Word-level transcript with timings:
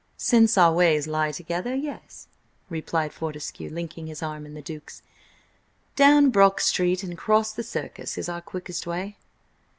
"Since 0.17 0.57
our 0.57 0.73
ways 0.73 1.05
lie 1.07 1.31
together, 1.31 1.75
yes," 1.75 2.27
replied 2.71 3.13
Fortescue, 3.13 3.69
linking 3.69 4.07
his 4.07 4.23
arm 4.23 4.47
in 4.47 4.55
the 4.55 4.61
Duke's. 4.63 5.03
"Down 5.95 6.31
Brock 6.31 6.59
Street 6.59 7.03
and 7.03 7.13
across 7.13 7.51
the 7.53 7.61
Circus 7.61 8.17
is 8.17 8.27
our 8.27 8.41
quickest 8.41 8.87
way." 8.87 9.17